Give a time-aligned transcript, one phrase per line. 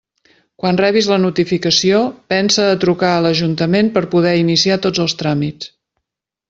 [0.61, 2.01] Quan rebis la notificació,
[2.35, 5.75] pensa a trucar a l'ajuntament per poder iniciar tots els tràmits.